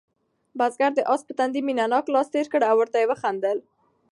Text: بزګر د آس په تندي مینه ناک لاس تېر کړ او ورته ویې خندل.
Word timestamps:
بزګر 0.57 0.91
د 0.95 0.99
آس 1.13 1.21
په 1.27 1.33
تندي 1.39 1.61
مینه 1.67 1.85
ناک 1.93 2.05
لاس 2.13 2.27
تېر 2.33 2.45
کړ 2.53 2.61
او 2.69 2.75
ورته 2.79 2.97
ویې 2.99 3.17
خندل. 3.21 3.57